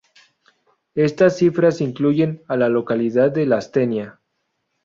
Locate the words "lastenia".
3.45-4.19